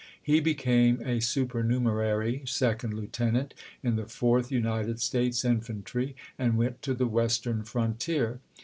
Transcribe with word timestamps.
He 0.19 0.39
became 0.39 0.99
a 1.05 1.19
supernumerary 1.19 2.41
second 2.47 2.95
lieutenant 2.95 3.53
in 3.83 3.97
the 3.97 4.07
Fourth 4.07 4.51
United 4.51 4.99
States 4.99 5.45
Infantry, 5.45 6.15
and 6.39 6.57
went 6.57 6.81
to 6.81 6.95
the 6.95 7.05
Western 7.05 7.61
frontier. 7.61 8.39